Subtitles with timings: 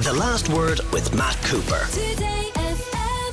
[0.00, 1.88] The Last Word with Matt Cooper.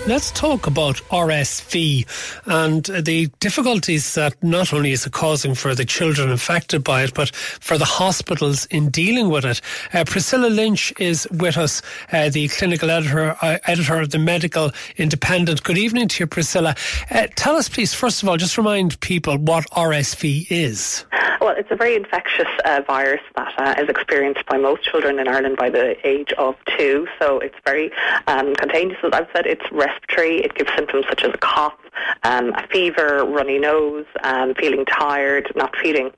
[0.07, 2.07] Let's talk about RSV
[2.47, 7.13] and the difficulties that not only is it causing for the children affected by it,
[7.13, 9.61] but for the hospitals in dealing with it.
[9.93, 14.71] Uh, Priscilla Lynch is with us, uh, the clinical editor, uh, editor of the Medical
[14.97, 15.61] Independent.
[15.61, 16.75] Good evening to you, Priscilla.
[17.11, 21.05] Uh, tell us, please, first of all, just remind people what RSV is.
[21.41, 25.27] Well, it's a very infectious uh, virus that uh, is experienced by most children in
[25.27, 27.07] Ireland by the age of two.
[27.19, 27.91] So it's very
[28.27, 28.97] um, contagious.
[29.03, 30.39] As I've said, it's respiratory.
[30.39, 31.77] It gives symptoms such as a cough,
[32.25, 36.11] um, a fever, runny nose, um, feeling tired, not feeling,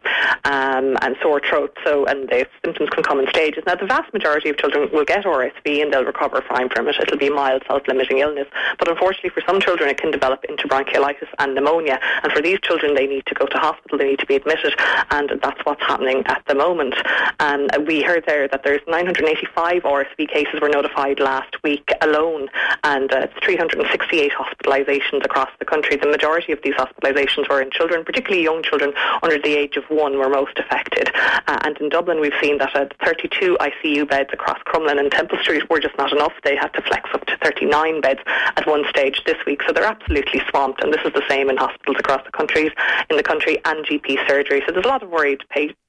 [0.45, 1.77] um, and sore throat.
[1.83, 3.63] So, and the symptoms can come in stages.
[3.67, 6.95] Now, the vast majority of children will get RSV and they'll recover fine from it.
[7.01, 8.47] It'll be mild, self-limiting illness.
[8.79, 11.99] But unfortunately, for some children, it can develop into bronchiolitis and pneumonia.
[12.23, 13.97] And for these children, they need to go to hospital.
[13.97, 14.75] They need to be admitted,
[15.11, 16.95] and that's what's happening at the moment.
[17.39, 22.49] Um, we heard there that there's 985 RSV cases were notified last week alone,
[22.83, 25.96] and uh, 368 hospitalisations across the country.
[25.97, 29.83] The majority of these hospitalisations were in children, particularly young children under the age of
[29.85, 31.09] one, were most affected.
[31.47, 35.37] Uh, and in Dublin, we've seen that uh, 32 ICU beds across Crumlin and Temple
[35.39, 36.33] Street were just not enough.
[36.43, 39.61] They had to flex up to 39 beds at one stage this week.
[39.65, 42.71] So they're absolutely swamped, and this is the same in hospitals across the countries,
[43.09, 44.61] in the country, and GP surgery.
[44.65, 45.79] So there's a lot of worried patients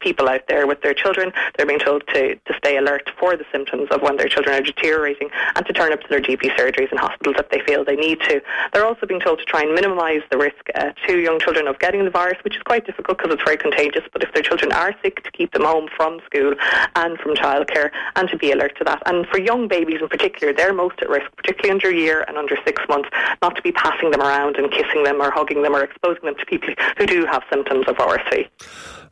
[0.00, 1.32] people out there with their children.
[1.56, 4.62] They're being told to, to stay alert for the symptoms of when their children are
[4.62, 7.96] deteriorating and to turn up to their GP surgeries and hospitals if they feel they
[7.96, 8.40] need to.
[8.72, 11.78] They're also being told to try and minimise the risk uh, to young children of
[11.78, 14.04] getting the virus, which is quite difficult because it's very contagious.
[14.12, 16.54] But if their children are sick, to keep them home from school
[16.96, 19.02] and from childcare and to be alert to that.
[19.06, 22.36] And for young babies in particular, they're most at risk, particularly under a year and
[22.36, 23.08] under six months,
[23.42, 26.34] not to be passing them around and kissing them or hugging them or exposing them
[26.36, 28.48] to people who do have symptoms of RSV.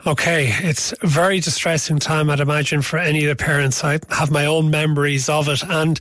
[0.05, 3.83] Okay, it's a very distressing time, I'd imagine, for any of the parents.
[3.83, 5.65] I have my own memories of it.
[5.65, 5.99] And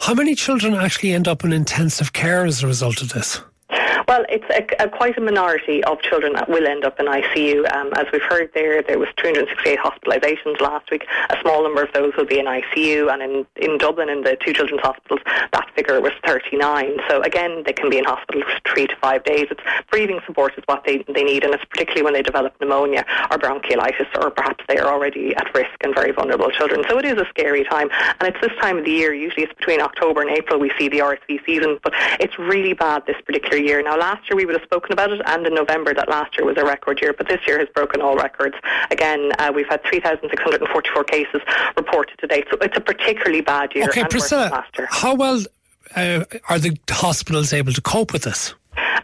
[0.00, 3.40] how many children actually end up in intensive care as a result of this?
[4.08, 7.72] Well, it's a, a, quite a minority of children that will end up in ICU.
[7.74, 11.06] Um, as we've heard there, there was 268 hospitalisations last week.
[11.30, 14.36] A small number of those will be in ICU, and in, in Dublin, in the
[14.44, 15.20] two children's hospitals,
[15.52, 16.98] that figure was 39.
[17.08, 19.48] So again, they can be in hospital for three to five days.
[19.50, 23.04] It's breathing support is what they, they need, and it's particularly when they develop pneumonia
[23.32, 26.84] or bronchiolitis, or perhaps they are already at risk and very vulnerable children.
[26.88, 27.88] So it is a scary time,
[28.20, 29.12] and it's this time of the year.
[29.12, 33.04] Usually, it's between October and April we see the RSV season, but it's really bad
[33.06, 33.82] this particular year.
[33.82, 36.46] Now, last year we would have spoken about it, and in November that last year
[36.46, 38.56] was a record year, but this year has broken all records.
[38.90, 41.40] Again, uh, we've had 3,644 cases
[41.76, 43.84] reported to date, so it's a particularly bad year.
[43.88, 45.42] Okay, Priscilla, how well
[45.94, 48.54] uh, are the hospitals able to cope with this?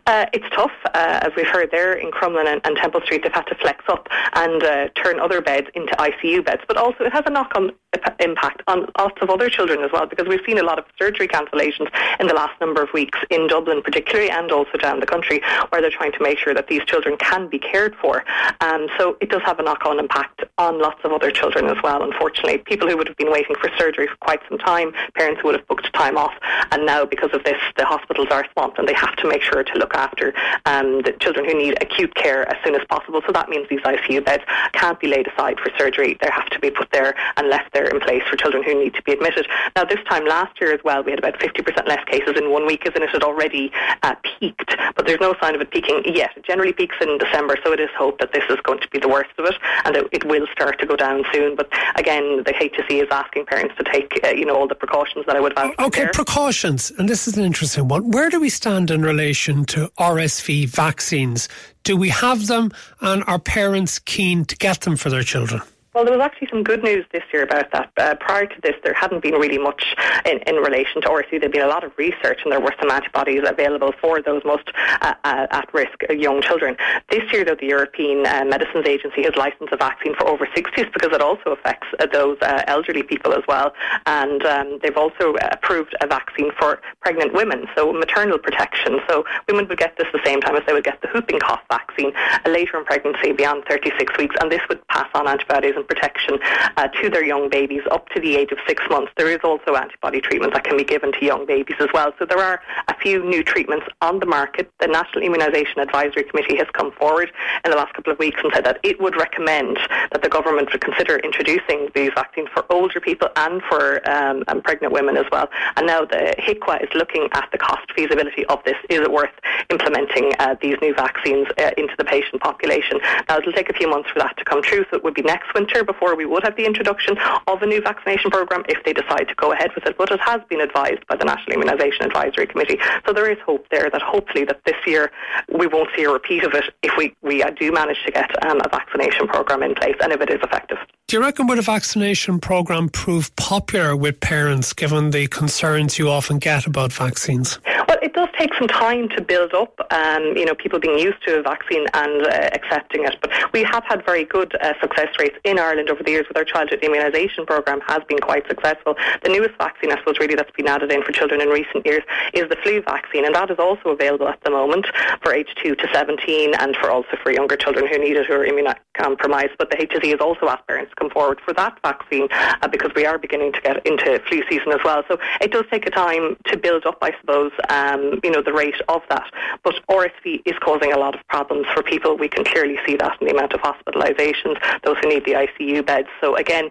[0.07, 3.23] Uh, it's tough, uh, as we've heard there in Crumlin and, and, Temple Street.
[3.23, 7.05] They've had to flex up and uh, turn other beds into ICU beds, but also
[7.05, 7.71] it has a knock-on
[8.19, 11.29] impact on lots of other children as well, because we've seen a lot of surgery
[11.29, 15.41] cancellations in the last number of weeks in Dublin, particularly, and also down the country,
[15.69, 18.25] where they're trying to make sure that these children can be cared for.
[18.61, 22.03] Um, so it does have a knock-on impact on lots of other children as well.
[22.03, 25.49] Unfortunately, people who would have been waiting for surgery for quite some time, parents who
[25.49, 26.33] would have booked time off,
[26.73, 29.63] and now because of this, the hospitals are swamped and they have to make sure
[29.63, 30.35] to look after
[30.67, 33.21] um, the children who need acute care as soon as possible.
[33.27, 36.17] So that means these ICU beds can't be laid aside for surgery.
[36.21, 38.95] They have to be put there and left there in place for children who need
[38.95, 39.47] to be admitted.
[39.77, 42.67] Now, this time last year as well, we had about 50% less cases in one
[42.67, 46.31] week, in it had already uh, peaked, but there's no sign of it peaking yet.
[46.37, 48.99] It generally peaks in December, so it is hope that this is going to be
[48.99, 49.55] the worst of it
[49.85, 51.57] and it will start to go down soon.
[51.57, 55.27] But again, the HSE is asking parents to take, uh, you know, all the precautions
[55.27, 55.73] that I would have.
[55.79, 58.11] Okay, precautions, and this is an interesting one.
[58.11, 61.49] Where do we stand in relation to RSV vaccines?
[61.85, 65.63] Do we have them, and are parents keen to get them for their children?
[65.95, 67.91] Well, there was actually some good news this year about that.
[67.99, 69.95] Uh, prior to this, there hadn't been really much
[70.25, 71.39] in, in relation to RSV.
[71.39, 74.71] There'd been a lot of research, and there were some antibodies available for those most
[75.03, 76.79] uh, uh, at-risk young children.
[77.11, 80.91] This year, though, the European uh, Medicines Agency has licensed a vaccine for over 60s
[80.95, 83.75] because it also affects uh, those uh, elderly people as well.
[84.07, 88.99] And um, they've also approved a vaccine for pregnant women, so maternal protection.
[89.11, 91.61] So women would get this the same time as they would get the whooping cough
[91.69, 92.13] vaccine
[92.47, 96.39] later in pregnancy, beyond 36 weeks, and this would pass on antibodies protection
[96.77, 99.13] uh, to their young babies up to the age of six months.
[99.17, 102.13] There is also antibody treatment that can be given to young babies as well.
[102.19, 104.71] So there are a few new treatments on the market.
[104.81, 107.31] The National Immunisation Advisory Committee has come forward
[107.65, 109.79] in the last couple of weeks and said that it would recommend
[110.13, 114.63] that the government would consider introducing these vaccines for older people and for um, and
[114.65, 115.49] pregnant women as well.
[115.77, 118.77] And now the HIQA is looking at the cost feasibility of this.
[118.89, 119.35] Is it worth
[119.71, 123.01] implementing uh, these new vaccines uh, into the patient population?
[123.29, 125.23] Now it'll take a few months for that to come true, so it would be
[125.23, 127.17] next winter winter before we would have the introduction
[127.47, 129.97] of a new vaccination programme if they decide to go ahead with it.
[129.97, 132.79] But it has been advised by the National Immunisation Advisory Committee.
[133.07, 135.11] So there is hope there that hopefully that this year
[135.53, 138.61] we won't see a repeat of it if we, we do manage to get um,
[138.65, 140.79] a vaccination programme in place and if it is effective.
[141.09, 146.09] Do you reckon would a vaccination programme prove popular with parents given the concerns you
[146.09, 147.59] often get about vaccines?
[148.03, 151.39] It does take some time to build up, um, you know, people being used to
[151.39, 153.15] a vaccine and uh, accepting it.
[153.21, 156.37] But we have had very good uh, success rates in Ireland over the years with
[156.37, 158.97] our childhood immunisation programme has been quite successful.
[159.23, 162.03] The newest vaccine, I suppose, really that's been added in for children in recent years
[162.35, 164.87] is the flu vaccine, and that is also available at the moment
[165.23, 168.33] for age 2 to 17 and for also for younger children who need it who
[168.33, 169.57] are immunocompromised.
[169.59, 172.91] But the HSE is also asked parents to come forward for that vaccine uh, because
[172.97, 175.05] we are beginning to get into flu season as well.
[175.07, 178.43] So it does take a time to build up, I suppose, um, Um, you know,
[178.43, 179.31] the rate of that.
[179.65, 182.17] But RSV is causing a lot of problems for people.
[182.17, 185.85] We can clearly see that in the amount of hospitalisations, those who need the ICU
[185.85, 186.09] beds.
[186.21, 186.71] So again,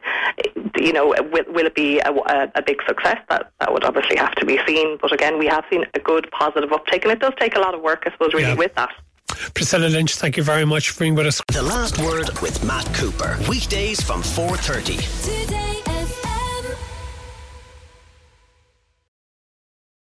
[0.78, 3.18] you know, will, will it be a, a, a, big success?
[3.30, 4.98] That, that would obviously have to be seen.
[5.02, 7.74] But again, we have seen a good positive uptake, and it does take a lot
[7.74, 8.56] of work, I suppose, really, yeah.
[8.56, 8.90] with that.
[9.54, 11.42] Priscilla Lynch, thank you very much for being with us.
[11.48, 13.38] The last word with Matt Cooper.
[13.50, 15.46] Weekdays from 4.30.
[15.46, 15.61] Today.